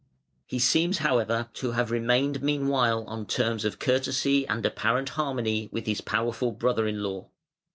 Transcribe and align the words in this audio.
He 0.47 0.57
seems, 0.57 0.97
however, 0.97 1.49
to 1.53 1.73
have 1.73 1.91
remained 1.91 2.41
meanwhile 2.41 3.03
on 3.05 3.27
terms 3.27 3.63
of 3.63 3.77
courtesy 3.77 4.47
and 4.47 4.65
apparent 4.65 5.09
harmony 5.09 5.69
with 5.71 5.85
his 5.85 6.01
powerful 6.01 6.51
brother 6.51 6.87
in 6.87 7.03
law. 7.03 7.29